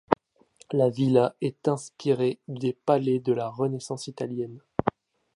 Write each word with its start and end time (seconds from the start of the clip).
La 0.71 0.89
villa 0.89 1.35
est 1.41 1.67
inspirée 1.67 2.39
des 2.47 2.73
palais 2.73 3.19
de 3.19 3.33
la 3.33 3.49
Renaissance 3.49 4.07
italienne. 4.07 4.59